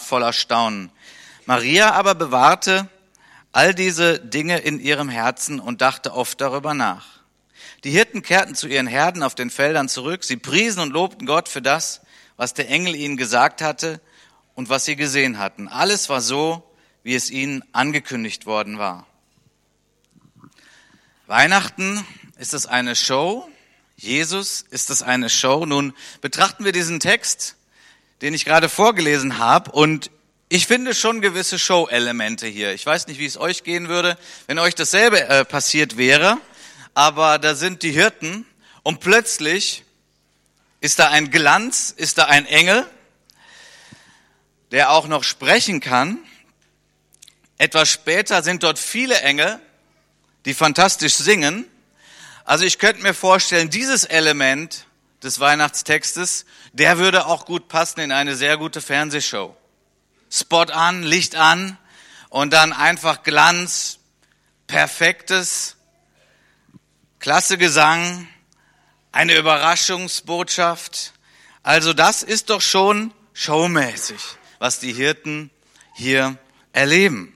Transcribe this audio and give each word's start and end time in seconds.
voller 0.00 0.32
Staunen. 0.32 0.90
Maria 1.46 1.92
aber 1.92 2.14
bewahrte 2.14 2.88
all 3.52 3.74
diese 3.74 4.18
Dinge 4.18 4.58
in 4.58 4.80
ihrem 4.80 5.08
Herzen 5.08 5.60
und 5.60 5.80
dachte 5.80 6.12
oft 6.12 6.40
darüber 6.40 6.74
nach. 6.74 7.06
Die 7.84 7.90
Hirten 7.90 8.22
kehrten 8.22 8.54
zu 8.54 8.68
ihren 8.68 8.86
Herden 8.86 9.22
auf 9.22 9.34
den 9.34 9.50
Feldern 9.50 9.88
zurück. 9.88 10.24
Sie 10.24 10.36
priesen 10.36 10.80
und 10.80 10.92
lobten 10.92 11.26
Gott 11.26 11.48
für 11.48 11.62
das, 11.62 12.00
was 12.36 12.52
der 12.52 12.68
Engel 12.68 12.94
ihnen 12.94 13.16
gesagt 13.16 13.62
hatte 13.62 14.00
und 14.54 14.68
was 14.68 14.84
sie 14.84 14.96
gesehen 14.96 15.38
hatten. 15.38 15.68
Alles 15.68 16.08
war 16.08 16.20
so, 16.20 16.62
wie 17.02 17.14
es 17.14 17.30
ihnen 17.30 17.62
angekündigt 17.72 18.46
worden 18.46 18.78
war. 18.78 19.06
Weihnachten 21.26 22.04
ist 22.38 22.54
es 22.54 22.66
eine 22.66 22.96
Show. 22.96 23.48
Jesus 23.96 24.62
ist 24.62 24.90
es 24.90 25.02
eine 25.02 25.30
Show. 25.30 25.66
Nun 25.66 25.94
betrachten 26.20 26.64
wir 26.64 26.72
diesen 26.72 27.00
Text, 27.00 27.55
den 28.22 28.34
ich 28.34 28.44
gerade 28.44 28.68
vorgelesen 28.68 29.38
habe 29.38 29.70
und 29.72 30.10
ich 30.48 30.66
finde 30.66 30.94
schon 30.94 31.20
gewisse 31.20 31.58
Show-Elemente 31.58 32.46
hier. 32.46 32.72
Ich 32.72 32.86
weiß 32.86 33.08
nicht, 33.08 33.18
wie 33.18 33.26
es 33.26 33.36
euch 33.36 33.64
gehen 33.64 33.88
würde, 33.88 34.16
wenn 34.46 34.60
euch 34.60 34.76
dasselbe 34.76 35.20
äh, 35.28 35.44
passiert 35.44 35.96
wäre, 35.96 36.38
aber 36.94 37.38
da 37.38 37.54
sind 37.54 37.82
die 37.82 37.90
Hirten 37.90 38.46
und 38.82 39.00
plötzlich 39.00 39.84
ist 40.80 40.98
da 41.00 41.08
ein 41.08 41.30
Glanz, 41.30 41.92
ist 41.96 42.18
da 42.18 42.26
ein 42.26 42.46
Engel, 42.46 42.86
der 44.70 44.90
auch 44.90 45.08
noch 45.08 45.24
sprechen 45.24 45.80
kann. 45.80 46.18
Etwas 47.58 47.90
später 47.90 48.42
sind 48.42 48.62
dort 48.62 48.78
viele 48.78 49.20
Engel, 49.20 49.58
die 50.44 50.54
fantastisch 50.54 51.14
singen. 51.14 51.66
Also 52.44 52.64
ich 52.64 52.78
könnte 52.78 53.02
mir 53.02 53.14
vorstellen, 53.14 53.70
dieses 53.70 54.04
Element 54.04 54.85
des 55.22 55.40
Weihnachtstextes, 55.40 56.44
der 56.72 56.98
würde 56.98 57.26
auch 57.26 57.46
gut 57.46 57.68
passen 57.68 58.00
in 58.00 58.12
eine 58.12 58.36
sehr 58.36 58.56
gute 58.56 58.80
Fernsehshow. 58.80 59.56
Spot 60.30 60.64
an, 60.64 61.02
Licht 61.02 61.36
an 61.36 61.78
und 62.28 62.52
dann 62.52 62.72
einfach 62.72 63.22
Glanz, 63.22 63.98
perfektes, 64.66 65.76
klasse 67.18 67.58
Gesang, 67.58 68.28
eine 69.12 69.36
Überraschungsbotschaft. 69.36 71.12
Also 71.62 71.92
das 71.92 72.22
ist 72.22 72.50
doch 72.50 72.60
schon 72.60 73.12
showmäßig, 73.32 74.20
was 74.58 74.78
die 74.80 74.92
Hirten 74.92 75.50
hier 75.94 76.36
erleben. 76.72 77.32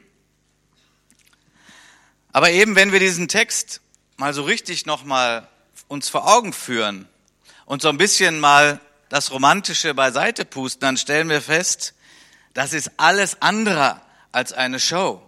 Aber 2.32 2.50
eben, 2.50 2.76
wenn 2.76 2.92
wir 2.92 3.00
diesen 3.00 3.28
Text 3.28 3.80
mal 4.16 4.34
so 4.34 4.42
richtig 4.42 4.86
nochmal 4.86 5.48
uns 5.88 6.08
vor 6.08 6.28
Augen 6.32 6.52
führen 6.52 7.08
und 7.70 7.82
so 7.82 7.88
ein 7.88 7.98
bisschen 7.98 8.40
mal 8.40 8.80
das 9.10 9.30
Romantische 9.30 9.94
beiseite 9.94 10.44
pusten, 10.44 10.80
dann 10.80 10.96
stellen 10.96 11.28
wir 11.28 11.40
fest, 11.40 11.94
das 12.52 12.72
ist 12.72 12.90
alles 12.96 13.42
andere 13.42 14.00
als 14.32 14.52
eine 14.52 14.80
Show. 14.80 15.22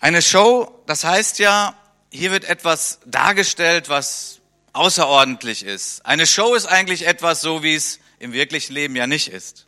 Eine 0.00 0.22
Show, 0.22 0.82
das 0.86 1.04
heißt 1.04 1.38
ja, 1.38 1.74
hier 2.10 2.30
wird 2.30 2.46
etwas 2.46 3.00
dargestellt, 3.04 3.90
was 3.90 4.40
außerordentlich 4.72 5.66
ist. 5.66 6.06
Eine 6.06 6.26
Show 6.26 6.54
ist 6.54 6.64
eigentlich 6.64 7.06
etwas 7.06 7.42
so, 7.42 7.62
wie 7.62 7.74
es 7.74 8.00
im 8.20 8.32
wirklichen 8.32 8.72
Leben 8.72 8.96
ja 8.96 9.06
nicht 9.06 9.28
ist. 9.28 9.66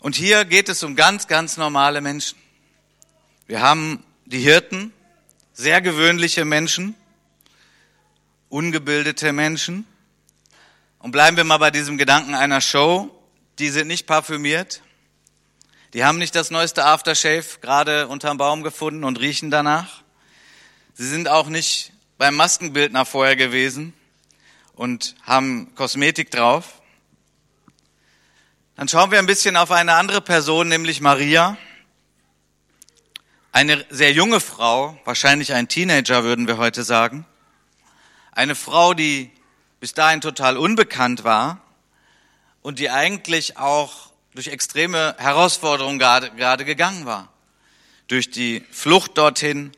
Und 0.00 0.16
hier 0.16 0.44
geht 0.44 0.68
es 0.68 0.82
um 0.82 0.96
ganz, 0.96 1.28
ganz 1.28 1.56
normale 1.56 2.02
Menschen. 2.02 2.38
Wir 3.46 3.62
haben 3.62 4.04
die 4.26 4.40
Hirten, 4.40 4.92
sehr 5.54 5.80
gewöhnliche 5.80 6.44
Menschen, 6.44 6.94
ungebildete 8.48 9.32
Menschen. 9.32 9.86
Und 10.98 11.12
bleiben 11.12 11.36
wir 11.36 11.44
mal 11.44 11.58
bei 11.58 11.70
diesem 11.70 11.98
Gedanken 11.98 12.34
einer 12.34 12.60
Show 12.60 13.12
die 13.58 13.70
sind 13.70 13.88
nicht 13.88 14.06
parfümiert. 14.06 14.82
Die 15.94 16.04
haben 16.04 16.18
nicht 16.18 16.34
das 16.34 16.50
neueste 16.50 16.84
Aftershave 16.84 17.60
gerade 17.60 18.08
unterm 18.08 18.36
Baum 18.36 18.62
gefunden 18.62 19.02
und 19.04 19.18
riechen 19.18 19.50
danach. 19.50 20.02
Sie 20.94 21.08
sind 21.08 21.28
auch 21.28 21.48
nicht 21.48 21.92
beim 22.18 22.34
Maskenbildner 22.34 23.06
vorher 23.06 23.36
gewesen 23.36 23.94
und 24.74 25.14
haben 25.22 25.74
Kosmetik 25.74 26.30
drauf. 26.30 26.82
Dann 28.74 28.88
schauen 28.88 29.10
wir 29.10 29.18
ein 29.18 29.26
bisschen 29.26 29.56
auf 29.56 29.70
eine 29.70 29.94
andere 29.94 30.20
Person, 30.20 30.68
nämlich 30.68 31.00
Maria. 31.00 31.56
Eine 33.52 33.86
sehr 33.88 34.12
junge 34.12 34.40
Frau, 34.40 35.00
wahrscheinlich 35.06 35.54
ein 35.54 35.66
Teenager 35.68 36.24
würden 36.24 36.46
wir 36.46 36.58
heute 36.58 36.84
sagen. 36.84 37.24
Eine 38.36 38.54
Frau, 38.54 38.92
die 38.92 39.30
bis 39.80 39.94
dahin 39.94 40.20
total 40.20 40.58
unbekannt 40.58 41.24
war 41.24 41.62
und 42.60 42.78
die 42.78 42.90
eigentlich 42.90 43.56
auch 43.56 44.10
durch 44.34 44.48
extreme 44.48 45.16
Herausforderungen 45.16 45.98
gerade, 45.98 46.30
gerade 46.32 46.66
gegangen 46.66 47.06
war. 47.06 47.32
Durch 48.08 48.30
die 48.30 48.62
Flucht 48.70 49.16
dorthin, 49.16 49.72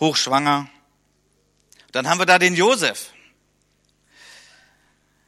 hochschwanger. 0.00 0.70
Dann 1.92 2.08
haben 2.08 2.18
wir 2.18 2.24
da 2.24 2.38
den 2.38 2.54
Josef. 2.54 3.10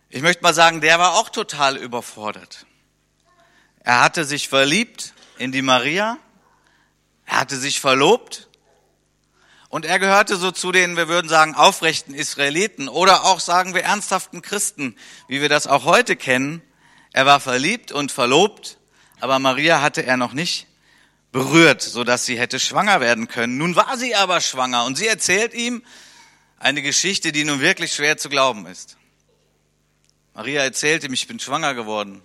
Ich 0.08 0.22
möchte 0.22 0.42
mal 0.42 0.54
sagen, 0.54 0.80
der 0.80 0.98
war 0.98 1.16
auch 1.16 1.28
total 1.28 1.76
überfordert. 1.76 2.64
Er 3.80 4.00
hatte 4.00 4.24
sich 4.24 4.48
verliebt 4.48 5.12
in 5.36 5.52
die 5.52 5.60
Maria, 5.60 6.16
er 7.26 7.40
hatte 7.40 7.58
sich 7.58 7.78
verlobt 7.78 8.45
und 9.76 9.84
er 9.84 9.98
gehörte 9.98 10.36
so 10.36 10.52
zu 10.52 10.72
den, 10.72 10.96
wir 10.96 11.06
würden 11.06 11.28
sagen, 11.28 11.54
aufrechten 11.54 12.14
Israeliten 12.14 12.88
oder 12.88 13.24
auch 13.24 13.40
sagen 13.40 13.74
wir 13.74 13.82
ernsthaften 13.82 14.40
Christen, 14.40 14.96
wie 15.28 15.42
wir 15.42 15.50
das 15.50 15.66
auch 15.66 15.84
heute 15.84 16.16
kennen. 16.16 16.62
Er 17.12 17.26
war 17.26 17.40
verliebt 17.40 17.92
und 17.92 18.10
verlobt, 18.10 18.78
aber 19.20 19.38
Maria 19.38 19.82
hatte 19.82 20.02
er 20.02 20.16
noch 20.16 20.32
nicht 20.32 20.66
berührt, 21.30 21.82
so 21.82 22.04
dass 22.04 22.24
sie 22.24 22.38
hätte 22.38 22.58
schwanger 22.58 23.02
werden 23.02 23.28
können. 23.28 23.58
Nun 23.58 23.76
war 23.76 23.98
sie 23.98 24.14
aber 24.14 24.40
schwanger 24.40 24.86
und 24.86 24.96
sie 24.96 25.08
erzählt 25.08 25.52
ihm 25.52 25.82
eine 26.58 26.80
Geschichte, 26.80 27.30
die 27.30 27.44
nun 27.44 27.60
wirklich 27.60 27.92
schwer 27.92 28.16
zu 28.16 28.30
glauben 28.30 28.64
ist. 28.64 28.96
Maria 30.32 30.62
erzählt 30.62 31.04
ihm, 31.04 31.12
ich 31.12 31.28
bin 31.28 31.38
schwanger 31.38 31.74
geworden. 31.74 32.22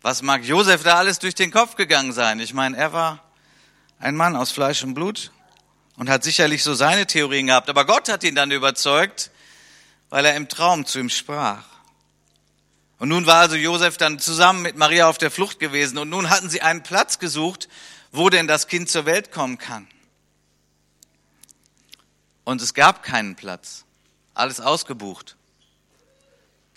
Was 0.00 0.22
mag 0.22 0.42
Josef 0.42 0.84
da 0.84 0.94
alles 0.94 1.18
durch 1.18 1.34
den 1.34 1.50
Kopf 1.50 1.76
gegangen 1.76 2.14
sein? 2.14 2.40
Ich 2.40 2.54
meine, 2.54 2.78
er 2.78 2.94
war 2.94 3.22
ein 3.98 4.16
Mann 4.16 4.36
aus 4.36 4.52
Fleisch 4.52 4.82
und 4.84 4.94
Blut 4.94 5.30
und 5.96 6.08
hat 6.08 6.24
sicherlich 6.24 6.62
so 6.62 6.74
seine 6.74 7.06
Theorien 7.06 7.46
gehabt. 7.46 7.68
Aber 7.68 7.84
Gott 7.84 8.08
hat 8.08 8.24
ihn 8.24 8.34
dann 8.34 8.50
überzeugt, 8.50 9.30
weil 10.10 10.24
er 10.24 10.34
im 10.36 10.48
Traum 10.48 10.86
zu 10.86 10.98
ihm 10.98 11.10
sprach. 11.10 11.64
Und 12.98 13.08
nun 13.08 13.26
war 13.26 13.36
also 13.36 13.56
Josef 13.56 13.96
dann 13.96 14.18
zusammen 14.18 14.62
mit 14.62 14.76
Maria 14.76 15.08
auf 15.08 15.18
der 15.18 15.30
Flucht 15.30 15.58
gewesen 15.58 15.98
und 15.98 16.08
nun 16.08 16.30
hatten 16.30 16.48
sie 16.48 16.62
einen 16.62 16.82
Platz 16.82 17.18
gesucht, 17.18 17.68
wo 18.12 18.30
denn 18.30 18.46
das 18.46 18.68
Kind 18.68 18.88
zur 18.88 19.06
Welt 19.06 19.32
kommen 19.32 19.58
kann. 19.58 19.88
Und 22.44 22.62
es 22.62 22.74
gab 22.74 23.02
keinen 23.02 23.34
Platz. 23.36 23.84
Alles 24.34 24.60
ausgebucht. 24.60 25.36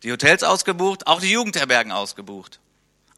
Die 0.03 0.11
Hotels 0.11 0.43
ausgebucht, 0.43 1.07
auch 1.07 1.19
die 1.19 1.31
Jugendherbergen 1.31 1.91
ausgebucht. 1.91 2.59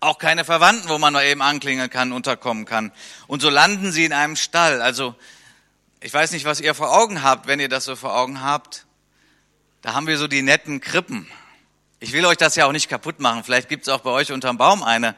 Auch 0.01 0.17
keine 0.17 0.45
Verwandten, 0.45 0.89
wo 0.89 0.97
man 0.97 1.13
nur 1.13 1.21
eben 1.23 1.41
anklingeln 1.41 1.89
kann, 1.89 2.11
unterkommen 2.11 2.65
kann. 2.65 2.91
Und 3.27 3.41
so 3.41 3.49
landen 3.49 3.91
sie 3.91 4.05
in 4.05 4.13
einem 4.13 4.37
Stall. 4.37 4.81
Also 4.81 5.15
ich 6.01 6.13
weiß 6.13 6.31
nicht, 6.31 6.45
was 6.45 6.61
ihr 6.61 6.73
vor 6.75 6.95
Augen 6.95 7.23
habt, 7.23 7.47
wenn 7.47 7.59
ihr 7.59 7.67
das 7.67 7.85
so 7.85 7.95
vor 7.95 8.15
Augen 8.15 8.41
habt. 8.41 8.85
Da 9.81 9.93
haben 9.93 10.07
wir 10.07 10.17
so 10.17 10.27
die 10.27 10.41
netten 10.41 10.79
Krippen. 10.79 11.27
Ich 11.99 12.13
will 12.13 12.25
euch 12.25 12.37
das 12.37 12.55
ja 12.55 12.65
auch 12.65 12.71
nicht 12.71 12.89
kaputt 12.89 13.19
machen. 13.19 13.43
Vielleicht 13.43 13.67
gibt 13.67 13.83
es 13.83 13.89
auch 13.89 13.99
bei 14.01 14.11
euch 14.11 14.31
unterm 14.31 14.57
Baum 14.57 14.81
eine. 14.81 15.15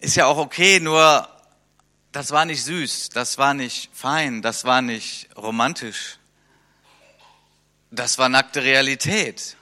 Ist 0.00 0.16
ja 0.16 0.26
auch 0.26 0.36
okay, 0.36 0.80
nur 0.80 1.26
das 2.12 2.30
war 2.30 2.44
nicht 2.44 2.62
süß, 2.64 3.10
das 3.10 3.38
war 3.38 3.54
nicht 3.54 3.90
fein, 3.94 4.42
das 4.42 4.64
war 4.64 4.82
nicht 4.82 5.28
romantisch. 5.36 6.18
Das 7.90 8.18
war 8.18 8.28
nackte 8.28 8.62
Realität. 8.62 9.56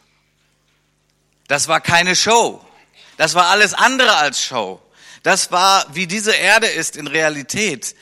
Das 1.46 1.68
war 1.68 1.80
keine 1.80 2.16
Show. 2.16 2.64
Das 3.16 3.34
war 3.34 3.48
alles 3.48 3.74
andere 3.74 4.16
als 4.16 4.42
Show. 4.42 4.80
Das 5.22 5.50
war, 5.52 5.86
wie 5.94 6.06
diese 6.06 6.32
Erde 6.34 6.66
ist 6.66 6.96
in 6.96 7.06
Realität 7.06 7.94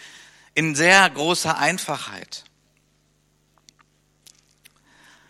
in 0.57 0.75
sehr 0.75 1.09
großer 1.11 1.59
Einfachheit. 1.59 2.45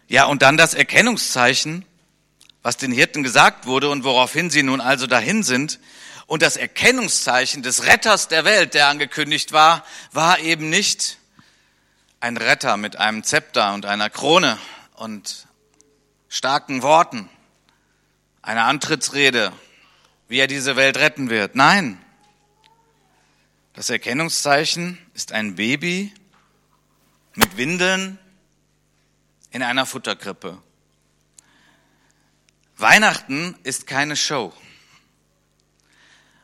Ja, 0.07 0.27
und 0.27 0.43
dann 0.43 0.57
das 0.57 0.73
Erkennungszeichen, 0.73 1.85
was 2.63 2.77
den 2.77 2.93
Hirten 2.93 3.25
gesagt 3.25 3.67
wurde 3.67 3.91
und 3.91 4.05
woraufhin 4.05 4.51
sie 4.51 4.63
nun 4.63 4.81
also 4.81 5.09
dahin 5.09 5.43
sind. 5.43 5.81
Und 6.27 6.43
das 6.43 6.57
Erkennungszeichen 6.57 7.65
des 7.65 7.87
Retters 7.87 8.29
der 8.29 8.45
Welt, 8.45 8.75
der 8.75 8.87
angekündigt 8.87 9.51
war, 9.51 9.85
war 10.13 10.39
eben 10.39 10.71
nicht 10.71 11.19
ein 12.21 12.37
Retter 12.37 12.77
mit 12.77 12.95
einem 12.95 13.25
Zepter 13.25 13.75
und 13.75 13.85
einer 13.85 14.11
Krone 14.11 14.59
und 14.95 15.49
starken 16.29 16.83
Worten, 16.83 17.29
einer 18.43 18.67
Antrittsrede, 18.67 19.53
wie 20.29 20.39
er 20.39 20.47
diese 20.47 20.77
Welt 20.77 20.99
retten 20.99 21.31
wird. 21.31 21.57
Nein, 21.57 22.01
das 23.73 23.91
Erkennungszeichen 23.91 24.99
ist 25.17 25.33
ein 25.33 25.55
Baby 25.55 26.13
mit 27.37 27.57
Windeln 27.57 28.19
in 29.51 29.63
einer 29.63 29.87
Futterkrippe. 29.87 30.63
Weihnachten 32.77 33.57
ist 33.63 33.87
keine 33.87 34.15
Show. 34.15 34.53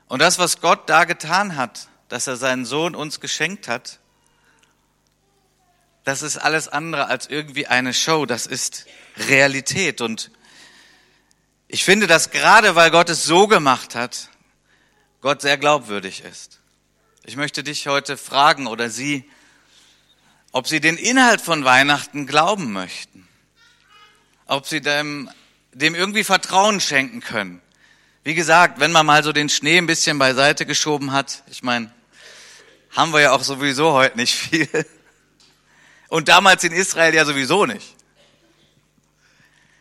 Und 0.09 0.21
das, 0.21 0.39
was 0.39 0.63
Gott 0.63 0.89
da 0.89 1.05
getan 1.05 1.57
hat, 1.57 1.89
dass 2.09 2.27
er 2.27 2.39
seinen 2.39 2.65
Sohn 2.65 2.95
uns 2.95 3.21
geschenkt 3.21 3.69
hat, 3.69 4.01
das 6.05 6.23
ist 6.23 6.39
alles 6.39 6.67
andere 6.67 7.09
als 7.09 7.27
irgendwie 7.27 7.67
eine 7.67 7.93
Show, 7.93 8.25
das 8.25 8.47
ist 8.47 8.87
Realität. 9.19 10.01
Und 10.01 10.31
ich 11.69 11.85
finde, 11.85 12.07
dass 12.07 12.31
gerade 12.31 12.75
weil 12.75 12.91
Gott 12.91 13.11
es 13.11 13.27
so 13.27 13.49
gemacht 13.49 13.95
hat, 13.95 14.31
Gott 15.21 15.43
sehr 15.43 15.59
glaubwürdig 15.59 16.25
ist. 16.25 16.62
Ich 17.25 17.37
möchte 17.37 17.63
dich 17.63 17.87
heute 17.87 18.17
fragen 18.17 18.67
oder 18.67 18.91
Sie, 18.91 19.31
ob 20.51 20.67
Sie 20.67 20.81
den 20.81 20.97
Inhalt 20.97 21.41
von 21.41 21.65
Weihnachten 21.65 22.27
glauben 22.27 22.73
möchten. 22.73 23.29
Ob 24.47 24.67
Sie 24.67 24.81
dem, 24.81 25.31
dem 25.73 25.95
irgendwie 25.95 26.25
Vertrauen 26.25 26.81
schenken 26.81 27.21
können. 27.21 27.63
Wie 28.25 28.35
gesagt, 28.35 28.81
wenn 28.81 28.91
man 28.91 29.07
mal 29.07 29.23
so 29.23 29.33
den 29.33 29.49
Schnee 29.49 29.79
ein 29.79 29.87
bisschen 29.87 30.19
beiseite 30.19 30.67
geschoben 30.67 31.13
hat, 31.13 31.45
ich 31.47 31.63
meine, 31.63 31.93
haben 32.91 33.13
wir 33.13 33.21
ja 33.21 33.31
auch 33.31 33.45
sowieso 33.45 33.93
heute 33.93 34.17
nicht 34.17 34.35
viel. 34.35 34.69
Und 36.09 36.29
damals 36.29 36.65
in 36.65 36.73
Israel 36.73 37.15
ja 37.15 37.25
sowieso 37.25 37.67
nicht. 37.67 37.95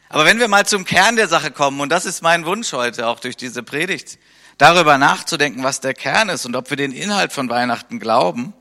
Aber 0.09 0.25
wenn 0.25 0.37
wir 0.37 0.47
mal 0.47 0.67
zum 0.67 0.85
Kern 0.85 1.15
der 1.15 1.27
Sache 1.27 1.49
kommen, 1.49 1.81
und 1.81 1.89
das 1.89 2.05
ist 2.05 2.21
mein 2.21 2.45
Wunsch 2.45 2.71
heute 2.71 3.07
auch 3.07 3.19
durch 3.19 3.35
diese 3.35 3.63
Predigt, 3.63 4.19
darüber 4.61 4.99
nachzudenken, 4.99 5.63
was 5.63 5.81
der 5.81 5.95
Kern 5.95 6.29
ist 6.29 6.45
und 6.45 6.55
ob 6.55 6.69
wir 6.69 6.77
den 6.77 6.91
Inhalt 6.91 7.33
von 7.33 7.49
Weihnachten 7.49 7.99
glauben, 7.99 8.53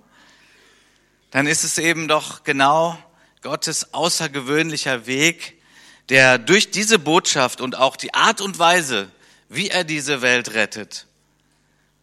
dann 1.31 1.47
ist 1.47 1.63
es 1.63 1.77
eben 1.77 2.09
doch 2.09 2.43
genau 2.43 2.97
Gottes 3.43 3.93
außergewöhnlicher 3.93 5.05
Weg, 5.05 5.61
der 6.09 6.39
durch 6.39 6.71
diese 6.71 6.99
Botschaft 6.99 7.61
und 7.61 7.77
auch 7.77 7.97
die 7.97 8.15
Art 8.15 8.41
und 8.41 8.59
Weise, 8.59 9.11
wie 9.51 9.69
er 9.69 9.85
diese 9.85 10.23
Welt 10.23 10.55
rettet, 10.55 11.07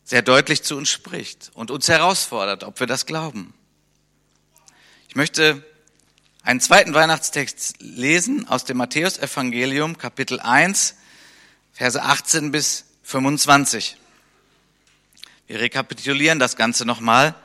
sehr 0.04 0.22
deutlich 0.22 0.62
zu 0.62 0.78
uns 0.78 0.90
spricht 0.90 1.50
und 1.56 1.72
uns 1.72 1.88
herausfordert, 1.88 2.66
ob 2.66 2.80
wir 2.80 2.86
das 2.86 3.08
glauben. 3.08 3.56
Ich 5.10 5.16
möchte 5.16 5.66
einen 6.44 6.62
zweiten 6.62 6.94
Weihnachtstext 6.94 7.78
lesen 7.80 8.48
aus 8.48 8.64
dem 8.64 8.78
Matthäusevangelium, 8.78 9.98
Kapitel 9.98 10.40
1, 10.40 10.98
Verse 11.74 12.00
18 12.00 12.52
bis 12.52 12.87
25. 13.08 13.96
Wir 15.48 15.62
rekapitulieren 15.62 16.40
das 16.40 16.58
Ganze 16.58 16.86
nochmal 16.86 17.36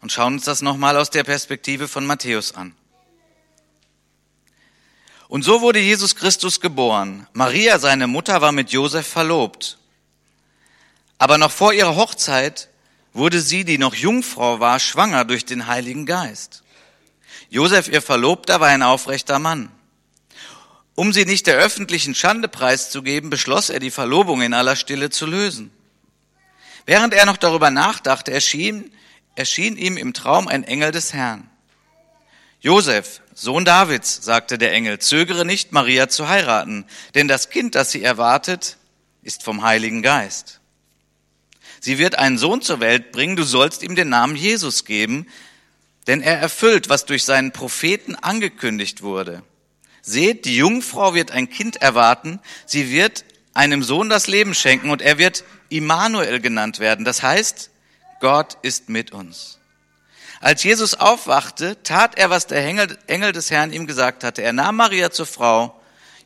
und 0.00 0.12
schauen 0.12 0.34
uns 0.34 0.44
das 0.44 0.62
nochmal 0.62 0.96
aus 0.96 1.10
der 1.10 1.24
Perspektive 1.24 1.88
von 1.88 2.06
Matthäus 2.06 2.54
an. 2.54 2.72
Und 5.26 5.42
so 5.42 5.60
wurde 5.60 5.80
Jesus 5.80 6.14
Christus 6.14 6.60
geboren. 6.60 7.26
Maria, 7.32 7.80
seine 7.80 8.06
Mutter, 8.06 8.40
war 8.42 8.52
mit 8.52 8.70
Josef 8.70 9.08
verlobt. 9.08 9.78
Aber 11.18 11.36
noch 11.36 11.50
vor 11.50 11.72
ihrer 11.72 11.96
Hochzeit 11.96 12.68
wurde 13.12 13.40
sie, 13.40 13.64
die 13.64 13.76
noch 13.76 13.96
Jungfrau 13.96 14.60
war, 14.60 14.78
schwanger 14.78 15.24
durch 15.24 15.44
den 15.44 15.66
Heiligen 15.66 16.06
Geist. 16.06 16.62
Josef, 17.50 17.88
ihr 17.88 18.02
Verlobter, 18.02 18.60
war 18.60 18.68
ein 18.68 18.84
aufrechter 18.84 19.40
Mann. 19.40 19.72
Um 20.98 21.12
sie 21.12 21.26
nicht 21.26 21.46
der 21.46 21.54
öffentlichen 21.54 22.12
Schande 22.12 22.48
preiszugeben, 22.48 23.30
beschloss 23.30 23.70
er, 23.70 23.78
die 23.78 23.92
Verlobung 23.92 24.42
in 24.42 24.52
aller 24.52 24.74
Stille 24.74 25.10
zu 25.10 25.26
lösen. 25.26 25.70
Während 26.86 27.14
er 27.14 27.24
noch 27.24 27.36
darüber 27.36 27.70
nachdachte, 27.70 28.32
erschien, 28.32 28.90
erschien 29.36 29.76
ihm 29.76 29.96
im 29.96 30.12
Traum 30.12 30.48
ein 30.48 30.64
Engel 30.64 30.90
des 30.90 31.12
Herrn. 31.12 31.48
Josef, 32.58 33.20
Sohn 33.32 33.64
Davids, 33.64 34.24
sagte 34.24 34.58
der 34.58 34.72
Engel, 34.72 34.98
zögere 34.98 35.44
nicht, 35.44 35.70
Maria 35.70 36.08
zu 36.08 36.26
heiraten, 36.26 36.84
denn 37.14 37.28
das 37.28 37.48
Kind, 37.48 37.76
das 37.76 37.92
sie 37.92 38.02
erwartet, 38.02 38.76
ist 39.22 39.44
vom 39.44 39.62
Heiligen 39.62 40.02
Geist. 40.02 40.58
Sie 41.78 41.98
wird 41.98 42.18
einen 42.18 42.38
Sohn 42.38 42.60
zur 42.60 42.80
Welt 42.80 43.12
bringen, 43.12 43.36
du 43.36 43.44
sollst 43.44 43.84
ihm 43.84 43.94
den 43.94 44.08
Namen 44.08 44.34
Jesus 44.34 44.84
geben, 44.84 45.28
denn 46.08 46.22
er 46.22 46.40
erfüllt, 46.40 46.88
was 46.88 47.06
durch 47.06 47.22
seinen 47.22 47.52
Propheten 47.52 48.16
angekündigt 48.16 49.02
wurde. 49.02 49.44
Seht, 50.08 50.46
die 50.46 50.56
Jungfrau 50.56 51.14
wird 51.14 51.30
ein 51.32 51.50
Kind 51.50 51.82
erwarten, 51.82 52.40
sie 52.64 52.90
wird 52.90 53.24
einem 53.52 53.82
Sohn 53.82 54.08
das 54.08 54.26
Leben 54.26 54.54
schenken 54.54 54.90
und 54.90 55.02
er 55.02 55.18
wird 55.18 55.44
Immanuel 55.68 56.40
genannt 56.40 56.78
werden. 56.78 57.04
Das 57.04 57.22
heißt, 57.22 57.70
Gott 58.20 58.56
ist 58.62 58.88
mit 58.88 59.12
uns. 59.12 59.58
Als 60.40 60.62
Jesus 60.62 60.94
aufwachte, 60.94 61.82
tat 61.82 62.16
er, 62.16 62.30
was 62.30 62.46
der 62.46 62.64
Engel 62.64 63.32
des 63.32 63.50
Herrn 63.50 63.72
ihm 63.72 63.86
gesagt 63.86 64.24
hatte. 64.24 64.42
Er 64.42 64.52
nahm 64.52 64.76
Maria 64.76 65.10
zur 65.10 65.26
Frau, 65.26 65.78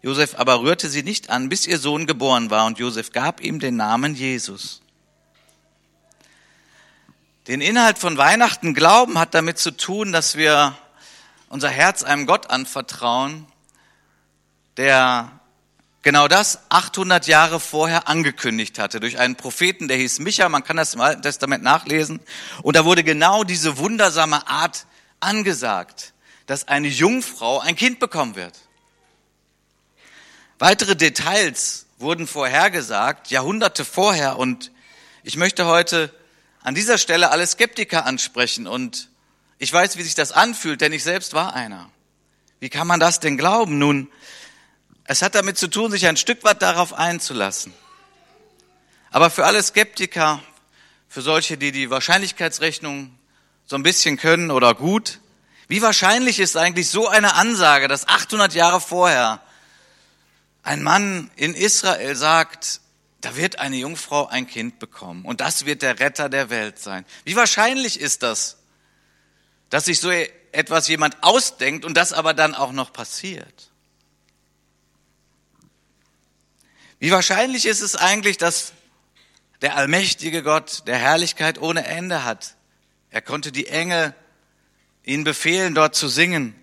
Josef 0.03 0.35
aber 0.37 0.61
rührte 0.61 0.89
sie 0.89 1.03
nicht 1.03 1.31
an, 1.31 1.49
bis 1.49 1.67
ihr 1.67 1.79
Sohn 1.79 2.07
geboren 2.07 2.51
war, 2.51 2.67
und 2.67 2.79
Josef 2.79 3.13
gab 3.13 3.41
ihm 3.41 3.59
den 3.59 3.77
Namen 3.77 4.15
Jesus. 4.15 4.83
Den 7.49 7.61
Inhalt 7.61 7.99
von 7.99 8.17
Weihnachten 8.17 8.75
Glauben 8.75 9.19
hat 9.19 9.35
damit 9.35 9.59
zu 9.59 9.77
tun, 9.77 10.13
dass 10.13 10.37
wir 10.37 10.77
unser 11.49 11.71
Herz 11.71 12.03
einem 12.03 12.27
Gott 12.27 12.51
anvertrauen, 12.51 13.47
der 14.77 15.41
genau 16.03 16.29
das 16.29 16.61
800 16.69 17.27
Jahre 17.27 17.61
vorher 17.61 18.09
angekündigt 18.09 18.79
hatte 18.79 19.01
durch 19.01 19.19
einen 19.19 19.37
Propheten, 19.37 19.89
der 19.89 19.97
hieß 19.97 20.19
Micha, 20.19 20.49
man 20.49 20.65
kann 20.65 20.77
das 20.77 20.95
im 20.95 21.01
Alten 21.01 21.23
Testament 21.23 21.63
nachlesen. 21.63 22.21
Und 22.63 22.77
da 22.77 22.85
wurde 22.85 23.05
genau 23.05 23.45
diese 23.45 23.79
wundersame 23.79 24.47
Art 24.47 24.87
angesagt, 25.21 26.13
dass 26.47 26.69
eine 26.69 26.89
Jungfrau 26.89 27.61
ein 27.61 27.77
Kind 27.77 28.01
bekommen 28.01 28.35
wird. 28.35 28.59
Weitere 30.59 30.97
Details 30.97 31.87
wurden 31.99 32.27
vorhergesagt, 32.27 33.31
Jahrhunderte 33.31 33.85
vorher. 33.85 34.39
Und 34.39 34.71
ich 35.23 35.37
möchte 35.37 35.67
heute 35.67 36.13
an 36.63 36.75
dieser 36.75 36.99
Stelle 36.99 37.31
alle 37.31 37.47
Skeptiker 37.47 38.07
ansprechen 38.07 38.67
und 38.67 39.09
ich 39.59 39.73
weiß, 39.73 39.97
wie 39.97 40.03
sich 40.03 40.17
das 40.17 40.33
anfühlt, 40.33 40.81
denn 40.81 40.93
ich 40.93 41.05
selbst 41.05 41.35
war 41.35 41.55
einer. 41.55 41.89
Wie 42.59 42.69
kann 42.69 42.87
man 42.87 43.01
das 43.01 43.21
denn 43.21 43.37
glauben? 43.37 43.79
Nun, 43.79 44.09
es 45.05 45.23
hat 45.23 45.35
damit 45.35 45.59
zu 45.59 45.69
tun, 45.69 45.91
sich 45.91 46.07
ein 46.07 46.17
Stück 46.17 46.45
weit 46.45 46.63
darauf 46.63 46.95
einzulassen. 46.95 47.73
Aber 49.11 49.31
für 49.31 49.45
alle 49.45 49.63
Skeptiker, 49.63 50.43
für 51.09 51.23
solche, 51.23 51.59
die 51.59 51.73
die 51.73 51.91
Wahrscheinlichkeitsrechnung 51.91 53.17
so 53.67 53.77
ein 53.77 53.83
bisschen 53.83 54.17
können 54.17 54.51
oder 54.51 54.75
gut, 54.75 55.21
wie 55.69 55.83
wahrscheinlich 55.83 56.39
ist 56.39 56.57
eigentlich 56.57 56.89
so 56.89 57.09
eine 57.09 57.35
Ansage, 57.35 57.89
dass 57.89 58.09
800 58.09 58.55
Jahre 58.55 58.81
vorher 58.81 59.41
ein 60.63 60.83
Mann 60.83 61.31
in 61.37 61.55
Israel 61.55 62.15
sagt, 62.15 62.81
da 63.21 63.37
wird 63.37 63.59
eine 63.59 63.77
Jungfrau 63.77 64.27
ein 64.27 64.47
Kind 64.47 64.79
bekommen 64.79 65.25
und 65.25 65.41
das 65.41 65.65
wird 65.65 65.83
der 65.83 66.01
Retter 66.01 66.29
der 66.29 66.51
Welt 66.51 66.79
sein. 66.79 67.05
Wie 67.25 67.37
wahrscheinlich 67.37 68.01
ist 68.01 68.23
das, 68.23 68.59
dass 69.71 69.87
sich 69.87 70.01
so 70.01 70.11
etwas 70.11 70.89
jemand 70.89 71.23
ausdenkt 71.23 71.85
und 71.85 71.97
das 71.97 72.13
aber 72.13 72.35
dann 72.35 72.55
auch 72.55 72.73
noch 72.73 72.93
passiert? 72.93 73.72
Wie 77.03 77.11
wahrscheinlich 77.11 77.67
ist 77.67 77.81
es 77.81 77.97
eigentlich, 77.97 78.39
dass 78.39 78.73
der 79.61 79.75
allmächtige 79.75 80.45
Gott, 80.45 80.85
der 80.87 80.99
Herrlichkeit 80.99 81.61
ohne 81.61 81.85
Ende 81.85 82.23
hat, 82.23 82.55
er 83.11 83.21
konnte 83.21 83.51
die 83.51 83.67
Engel 83.67 84.15
ihnen 85.03 85.25
befehlen, 85.25 85.75
dort 85.75 85.97
zu 85.97 86.07
singen, 86.07 86.55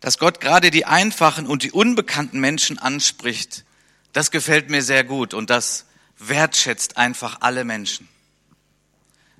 dass 0.00 0.18
Gott 0.18 0.40
gerade 0.40 0.72
die 0.72 0.86
einfachen 0.86 1.46
und 1.46 1.62
die 1.62 1.70
unbekannten 1.70 2.40
Menschen 2.40 2.80
anspricht, 2.80 3.64
das 4.12 4.32
gefällt 4.32 4.70
mir 4.70 4.82
sehr 4.82 5.04
gut 5.04 5.32
und 5.32 5.48
das 5.48 5.86
wertschätzt 6.18 6.96
einfach 6.96 7.42
alle 7.42 7.62
Menschen. 7.62 8.08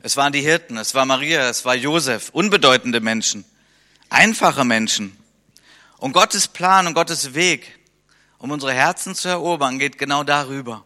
Es 0.01 0.17
waren 0.17 0.33
die 0.33 0.43
Hirten, 0.43 0.77
es 0.77 0.95
war 0.95 1.07
Maria, 1.07 1.49
es 1.49 1.65
war 1.65 1.75
Josef, 1.75 2.29
unbedeutende 2.29 3.01
Menschen, 3.01 3.45
einfache 4.11 4.65
Menschen. 4.65 5.17
Und 5.99 6.13
Gottes 6.13 6.47
Plan 6.47 6.87
und 6.87 6.95
Gottes 6.95 7.35
Weg, 7.35 7.80
um 8.41 8.51
unsere 8.51 8.73
Herzen 8.73 9.15
zu 9.15 9.29
erobern, 9.29 9.79
geht 9.79 9.99
genau 9.99 10.25
darüber. 10.25 10.85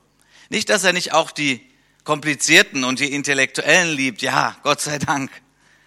Nicht, 0.51 0.69
dass 0.69 0.85
er 0.85 0.93
nicht 0.93 1.13
auch 1.13 1.31
die 1.31 1.65
komplizierten 2.03 2.85
und 2.85 3.01
die 3.01 3.13
intellektuellen 3.13 3.97
liebt, 3.97 4.21
ja, 4.21 4.57
Gott 4.63 4.81
sei 4.81 4.99
Dank, 4.99 5.31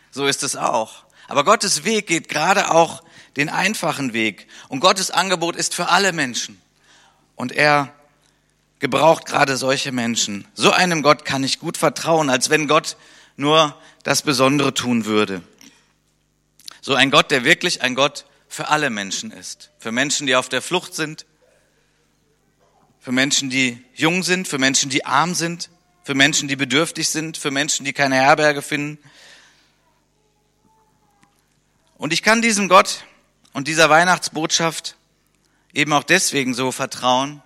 so 0.10 0.26
ist 0.26 0.42
es 0.42 0.56
auch. 0.56 1.04
Aber 1.28 1.44
Gottes 1.44 1.84
Weg 1.84 2.08
geht 2.08 2.30
gerade 2.30 2.72
auch 2.72 3.04
den 3.36 3.50
einfachen 3.50 4.14
Weg. 4.14 4.48
Und 4.70 4.80
Gottes 4.80 5.12
Angebot 5.12 5.56
ist 5.56 5.76
für 5.76 5.90
alle 5.90 6.14
Menschen. 6.14 6.60
Und 7.36 7.52
er 7.52 7.94
gebraucht 8.80 9.26
gerade 9.26 9.58
solche 9.58 9.92
Menschen. 9.92 10.48
So 10.56 10.72
einem 10.72 11.04
Gott 11.04 11.26
kann 11.26 11.44
ich 11.44 11.60
gut 11.60 11.78
vertrauen, 11.78 12.30
als 12.30 12.50
wenn 12.50 12.68
Gott 12.68 12.96
nur 13.36 13.78
das 14.04 14.22
Besondere 14.22 14.74
tun 14.74 15.06
würde. 15.06 15.44
So 16.82 16.96
ein 16.96 17.12
Gott, 17.12 17.30
der 17.30 17.44
wirklich 17.44 17.82
ein 17.82 17.94
Gott 17.94 18.26
für 18.48 18.70
alle 18.70 18.90
Menschen 18.90 19.32
ist. 19.32 19.72
Für 19.78 19.92
Menschen, 19.92 20.26
die 20.26 20.36
auf 20.38 20.48
der 20.48 20.62
Flucht 20.62 20.96
sind. 20.96 21.26
Für 23.08 23.14
Menschen, 23.14 23.50
die 23.50 23.82
jung 23.96 24.22
sind. 24.22 24.50
Für 24.50 24.58
Menschen, 24.58 24.90
die 24.90 25.06
arm 25.06 25.34
sind. 25.34 25.70
Für 26.04 26.14
Menschen, 26.14 26.50
die 26.50 26.58
bedürftig 26.58 27.08
sind. 27.08 27.38
Für 27.38 27.52
Menschen, 27.52 27.86
die 27.86 27.94
keine 27.94 28.16
Herberge 28.16 28.62
finden. 28.62 29.02
Und 31.98 32.12
ich 32.12 32.22
kann 32.22 32.42
diesem 32.42 32.68
Gott 32.68 33.06
und 33.54 33.70
dieser 33.70 33.90
Weihnachtsbotschaft 33.90 34.98
eben 35.74 35.94
auch 35.94 36.04
deswegen 36.04 36.54
so 36.54 36.74
vertrauen, 36.74 37.42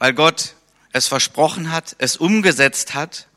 weil 0.00 0.12
Gott 0.12 0.56
es 0.90 1.06
versprochen 1.06 1.70
hat, 1.70 1.94
es 1.98 2.16
umgesetzt 2.16 2.94
hat. 2.94 3.28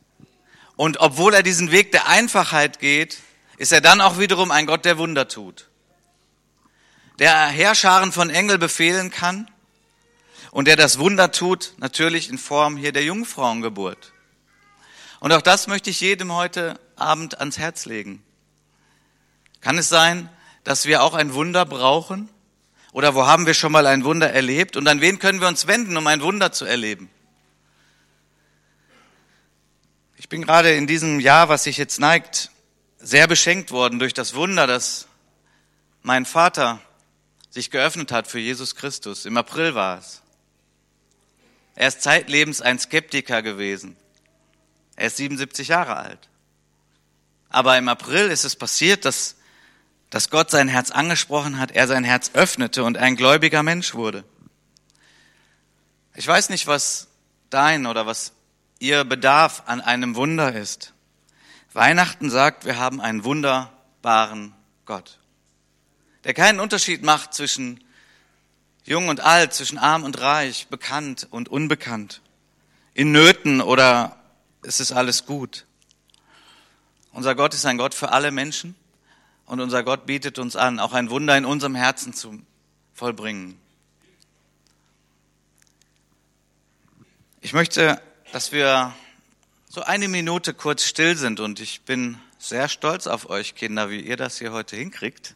Und 0.78 1.00
obwohl 1.00 1.36
er 1.36 1.44
diesen 1.44 1.70
Weg 1.70 1.92
der 1.92 2.08
Einfachheit 2.08 2.80
geht, 2.80 3.20
ist 3.58 3.72
er 3.72 3.82
dann 3.82 4.02
auch 4.02 4.18
wiederum 4.18 4.50
ein 4.50 4.66
Gott, 4.66 4.84
der 4.84 4.98
Wunder 4.98 5.28
tut. 5.28 5.70
Der 7.20 7.46
Herrscharen 7.50 8.12
von 8.12 8.32
Engel 8.32 8.58
befehlen 8.58 9.12
kann 9.12 9.48
und 10.52 10.68
der 10.68 10.76
das 10.76 11.00
Wunder 11.00 11.32
tut, 11.32 11.74
natürlich 11.78 12.30
in 12.30 12.38
Form 12.38 12.78
hier 12.78 12.92
der 12.92 13.04
Jungfrauengeburt. 13.04 14.14
Und 15.20 15.32
auch 15.34 15.42
das 15.42 15.68
möchte 15.68 15.90
ich 15.90 16.00
jedem 16.02 16.34
heute 16.34 16.80
Abend 16.96 17.40
ans 17.40 17.58
Herz 17.58 17.86
legen. 17.86 18.24
Kann 19.62 19.78
es 19.78 19.90
sein, 19.90 20.30
dass 20.64 20.86
wir 20.86 21.04
auch 21.04 21.14
ein 21.14 21.34
Wunder 21.34 21.66
brauchen? 21.66 22.30
Oder 22.92 23.14
wo 23.14 23.26
haben 23.26 23.46
wir 23.46 23.54
schon 23.54 23.72
mal 23.72 23.86
ein 23.86 24.04
Wunder 24.04 24.32
erlebt? 24.32 24.78
Und 24.78 24.88
an 24.88 25.02
wen 25.02 25.20
können 25.20 25.42
wir 25.42 25.48
uns 25.48 25.68
wenden, 25.68 25.98
um 25.98 26.08
ein 26.08 26.22
Wunder 26.22 26.52
zu 26.52 26.66
erleben? 26.66 27.10
Ich 30.16 30.30
bin 30.30 30.42
gerade 30.42 30.74
in 30.74 30.88
diesem 30.88 31.20
Jahr, 31.20 31.50
was 31.50 31.66
sich 31.66 31.78
jetzt 31.78 32.00
neigt, 32.00 32.52
sehr 32.98 33.28
beschenkt 33.28 33.72
worden 33.72 34.00
durch 34.00 34.14
das 34.14 34.36
Wunder, 34.36 34.68
dass 34.68 35.08
mein 36.02 36.26
Vater 36.26 36.82
sich 37.50 37.72
geöffnet 37.72 38.12
hat 38.12 38.28
für 38.28 38.40
Jesus 38.40 38.76
Christus. 38.76 39.26
Im 39.26 39.38
April 39.38 39.76
war 39.76 40.00
es. 40.00 40.22
Er 41.80 41.88
ist 41.88 42.02
zeitlebens 42.02 42.62
ein 42.62 42.78
Skeptiker 42.78 43.42
gewesen. 43.42 43.96
Er 44.98 45.08
ist 45.08 45.16
77 45.16 45.70
Jahre 45.70 45.96
alt. 45.96 46.28
Aber 47.48 47.78
im 47.78 47.88
April 47.88 48.30
ist 48.30 48.44
es 48.44 48.58
passiert, 48.58 49.06
dass, 49.06 49.38
dass 50.10 50.30
Gott 50.30 50.52
sein 50.52 50.68
Herz 50.68 50.92
angesprochen 50.92 51.58
hat, 51.58 51.72
er 51.72 51.88
sein 51.88 52.04
Herz 52.04 52.32
öffnete 52.34 52.84
und 52.84 52.98
ein 52.98 53.16
gläubiger 53.16 53.64
Mensch 53.64 53.94
wurde. 53.94 54.26
Ich 56.16 56.28
weiß 56.28 56.50
nicht, 56.50 56.68
was 56.68 57.08
dein 57.50 57.86
oder 57.86 58.06
was 58.06 58.34
ihr 58.80 59.06
Bedarf 59.06 59.64
an 59.66 59.80
einem 59.80 60.18
Wunder 60.18 60.54
ist. 60.54 60.94
Weihnachten 61.72 62.30
sagt, 62.30 62.66
wir 62.66 62.78
haben 62.78 63.00
einen 63.00 63.24
wunderbaren 63.24 64.54
Gott, 64.84 65.18
der 66.26 66.34
keinen 66.34 66.60
Unterschied 66.60 67.04
macht 67.04 67.34
zwischen 67.34 67.82
jung 68.86 69.08
und 69.08 69.20
alt, 69.20 69.54
zwischen 69.54 69.78
arm 69.78 70.04
und 70.04 70.20
reich, 70.20 70.68
bekannt 70.68 71.28
und 71.30 71.50
unbekannt, 71.50 72.22
in 72.94 73.12
Nöten 73.12 73.62
oder 73.62 74.18
es 74.62 74.80
ist 74.80 74.92
alles 74.92 75.26
gut. 75.26 75.66
Unser 77.12 77.36
Gott 77.36 77.54
ist 77.54 77.66
ein 77.66 77.78
Gott 77.78 77.94
für 77.94 78.12
alle 78.12 78.32
Menschen 78.32 78.76
und 79.46 79.60
unser 79.60 79.84
Gott 79.84 80.06
bietet 80.06 80.40
uns 80.40 80.56
an, 80.56 80.80
auch 80.80 80.94
ein 80.94 81.10
Wunder 81.10 81.38
in 81.38 81.46
unserem 81.46 81.76
Herzen 81.76 82.14
zu 82.14 82.40
vollbringen. 82.94 83.60
Ich 87.42 87.54
möchte, 87.54 88.02
dass 88.32 88.52
wir 88.52 88.94
so 89.70 89.82
eine 89.82 90.08
Minute 90.08 90.54
kurz 90.54 90.84
still 90.84 91.16
sind 91.16 91.40
und 91.40 91.60
ich 91.60 91.82
bin 91.82 92.20
sehr 92.38 92.68
stolz 92.70 93.08
auf 93.08 93.30
euch 93.30 93.56
Kinder, 93.56 93.90
wie 93.90 94.02
ihr 94.02 94.18
das 94.18 94.40
hier 94.40 94.52
heute 94.52 94.76
hinkriegt, 94.76 95.36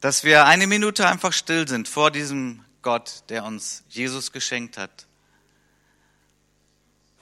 dass 0.00 0.24
wir 0.24 0.46
eine 0.46 0.66
Minute 0.66 1.08
einfach 1.08 1.32
still 1.32 1.66
sind 1.66 1.88
vor 1.88 2.10
diesem 2.10 2.64
Gott, 2.82 3.24
der 3.28 3.44
uns 3.44 3.82
Jesus 3.88 4.32
geschenkt 4.32 4.78
hat. 4.78 5.06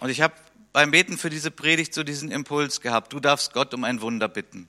Und 0.00 0.10
ich 0.10 0.20
habe 0.20 0.34
beim 0.72 0.90
Beten 0.90 1.16
für 1.16 1.30
diese 1.30 1.50
Predigt 1.50 1.94
so 1.94 2.02
diesen 2.02 2.30
Impuls 2.30 2.80
gehabt, 2.80 3.12
du 3.12 3.20
darfst 3.20 3.52
Gott 3.52 3.72
um 3.74 3.84
ein 3.84 4.00
Wunder 4.00 4.28
bitten. 4.28 4.68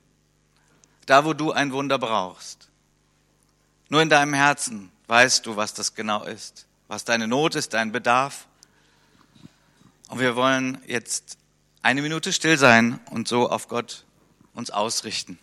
Da, 1.07 1.25
wo 1.25 1.33
du 1.33 1.51
ein 1.51 1.71
Wunder 1.71 1.99
brauchst. 1.99 2.69
Nur 3.89 4.01
in 4.01 4.09
deinem 4.09 4.33
Herzen 4.33 4.91
weißt 5.07 5.45
du, 5.45 5.55
was 5.55 5.73
das 5.73 5.95
genau 5.95 6.23
ist, 6.23 6.67
was 6.87 7.05
deine 7.05 7.27
Not 7.27 7.55
ist, 7.55 7.73
dein 7.73 7.91
Bedarf. 7.91 8.47
Und 10.09 10.19
wir 10.19 10.35
wollen 10.35 10.77
jetzt 10.87 11.37
eine 11.81 12.01
Minute 12.01 12.33
still 12.33 12.57
sein 12.57 12.99
und 13.09 13.27
so 13.27 13.49
auf 13.49 13.67
Gott 13.67 14.05
uns 14.53 14.71
ausrichten. 14.71 15.37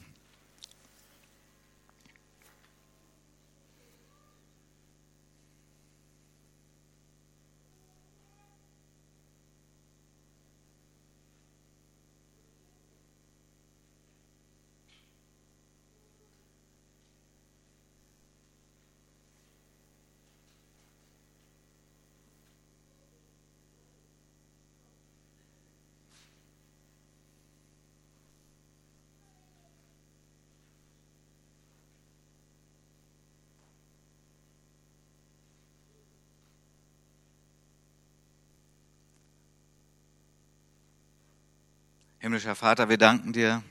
Himmlischer 42.22 42.54
Vater, 42.54 42.88
wir 42.88 42.98
danken 42.98 43.32
dir, 43.32 43.64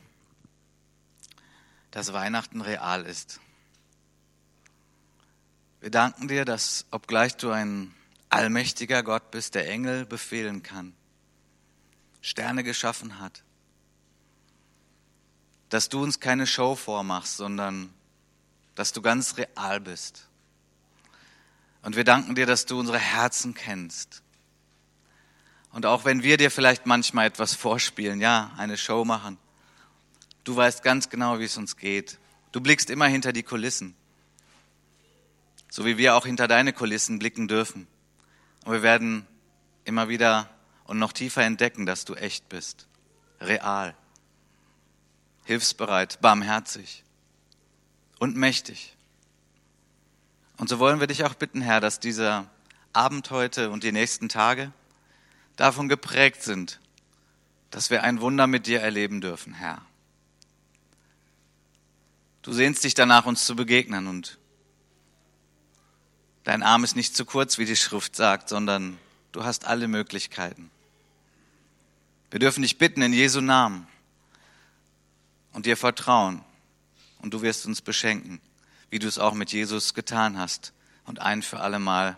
dass 1.89 2.11
Weihnachten 2.11 2.59
real 2.59 3.05
ist. 3.05 3.39
Wir 5.79 5.89
danken 5.89 6.27
dir, 6.27 6.43
dass 6.43 6.85
obgleich 6.91 7.37
du 7.37 7.51
ein 7.51 7.95
allmächtiger 8.27 9.03
Gott 9.03 9.31
bist, 9.31 9.55
der 9.55 9.69
Engel 9.69 10.05
befehlen 10.05 10.63
kann, 10.63 10.91
Sterne 12.19 12.65
geschaffen 12.65 13.21
hat, 13.21 13.41
dass 15.69 15.87
du 15.87 16.03
uns 16.03 16.19
keine 16.19 16.45
Show 16.45 16.75
vormachst, 16.75 17.37
sondern 17.37 17.93
dass 18.75 18.91
du 18.91 19.01
ganz 19.01 19.37
real 19.37 19.79
bist. 19.79 20.27
Und 21.83 21.95
wir 21.95 22.03
danken 22.03 22.35
dir, 22.35 22.47
dass 22.47 22.65
du 22.65 22.77
unsere 22.77 22.99
Herzen 22.99 23.53
kennst 23.53 24.21
und 25.71 25.85
auch 25.85 26.05
wenn 26.05 26.23
wir 26.23 26.37
dir 26.37 26.51
vielleicht 26.51 26.85
manchmal 26.85 27.27
etwas 27.27 27.55
vorspielen, 27.55 28.19
ja, 28.19 28.51
eine 28.57 28.77
Show 28.77 29.05
machen, 29.05 29.37
du 30.43 30.55
weißt 30.55 30.83
ganz 30.83 31.09
genau, 31.09 31.39
wie 31.39 31.45
es 31.45 31.57
uns 31.57 31.77
geht. 31.77 32.19
Du 32.51 32.59
blickst 32.59 32.89
immer 32.89 33.07
hinter 33.07 33.31
die 33.31 33.43
Kulissen, 33.43 33.95
so 35.69 35.85
wie 35.85 35.97
wir 35.97 36.15
auch 36.15 36.25
hinter 36.25 36.47
deine 36.47 36.73
Kulissen 36.73 37.19
blicken 37.19 37.47
dürfen. 37.47 37.87
Und 38.65 38.73
wir 38.73 38.83
werden 38.83 39.25
immer 39.85 40.09
wieder 40.09 40.49
und 40.83 40.99
noch 40.99 41.13
tiefer 41.13 41.43
entdecken, 41.43 41.85
dass 41.85 42.03
du 42.03 42.15
echt 42.15 42.49
bist, 42.49 42.87
real, 43.39 43.95
hilfsbereit, 45.45 46.19
barmherzig 46.19 47.05
und 48.19 48.35
mächtig. 48.35 48.97
Und 50.57 50.67
so 50.67 50.79
wollen 50.79 50.99
wir 50.99 51.07
dich 51.07 51.23
auch 51.23 51.33
bitten, 51.33 51.61
Herr, 51.61 51.79
dass 51.79 52.01
dieser 52.01 52.47
Abend 52.91 53.31
heute 53.31 53.71
und 53.71 53.83
die 53.83 53.93
nächsten 53.93 54.27
Tage 54.27 54.73
davon 55.61 55.87
geprägt 55.87 56.41
sind, 56.41 56.79
dass 57.69 57.91
wir 57.91 58.01
ein 58.03 58.19
Wunder 58.19 58.47
mit 58.47 58.65
dir 58.65 58.81
erleben 58.81 59.21
dürfen, 59.21 59.53
Herr. 59.53 59.85
Du 62.41 62.51
sehnst 62.51 62.83
dich 62.83 62.95
danach, 62.95 63.27
uns 63.27 63.45
zu 63.45 63.55
begegnen 63.55 64.07
und 64.07 64.39
dein 66.43 66.63
Arm 66.63 66.83
ist 66.83 66.95
nicht 66.95 67.15
zu 67.15 67.25
kurz, 67.25 67.59
wie 67.59 67.65
die 67.65 67.75
Schrift 67.75 68.15
sagt, 68.15 68.49
sondern 68.49 68.97
du 69.33 69.43
hast 69.43 69.65
alle 69.65 69.87
Möglichkeiten. 69.87 70.71
Wir 72.31 72.39
dürfen 72.39 72.63
dich 72.63 72.79
bitten 72.79 73.03
in 73.03 73.13
Jesu 73.13 73.39
Namen 73.39 73.87
und 75.53 75.67
dir 75.67 75.77
vertrauen 75.77 76.43
und 77.19 77.35
du 77.35 77.43
wirst 77.43 77.67
uns 77.67 77.81
beschenken, 77.81 78.41
wie 78.89 78.97
du 78.97 79.07
es 79.07 79.19
auch 79.19 79.35
mit 79.35 79.51
Jesus 79.51 79.93
getan 79.93 80.39
hast 80.39 80.73
und 81.05 81.19
ein 81.19 81.43
für 81.43 81.59
alle 81.59 81.77
Mal 81.77 82.17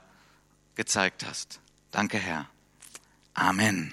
gezeigt 0.75 1.25
hast. 1.25 1.59
Danke, 1.91 2.17
Herr. 2.17 2.47
Amen. 3.38 3.92